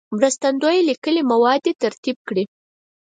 مرستندوی 0.17 0.77
لیکلي 0.89 1.21
مواد 1.31 1.59
دې 1.65 1.73
ترتیب 1.83 2.17
کړي. 2.27 2.43